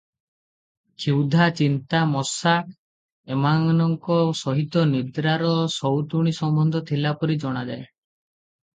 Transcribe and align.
କ୍ଷୁଧା, 1.03 1.45
ଚିନ୍ତା, 1.59 1.99
ମଶା 2.13 2.55
ଏମାନଙ୍କ 3.37 4.19
ସହିତ 4.43 4.89
ନିଦ୍ରାର 4.97 5.55
ସଉତୁଣୀ 5.79 6.37
ସମ୍ବନ୍ଧ 6.43 6.87
ଥିଲାପରି 6.93 7.43
ଜଣାଯାଏ। 7.47 7.83